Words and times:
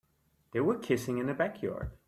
They 0.51 0.59
were 0.61 0.79
kissing 0.79 1.19
in 1.19 1.27
the 1.27 1.35
backyard. 1.35 1.91